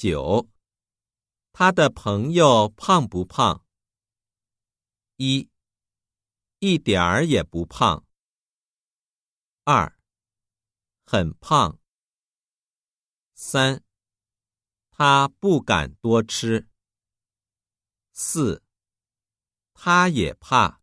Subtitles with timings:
[0.00, 0.48] 九。
[1.52, 3.66] 他的朋友胖不胖？
[5.16, 5.50] 一。
[6.58, 8.06] 一点儿也不胖。
[9.64, 9.94] 二。
[11.04, 11.78] 很胖。
[13.34, 13.84] 三。
[14.88, 16.66] 他不敢多吃。
[18.14, 18.62] 四。
[19.74, 20.79] 他也怕。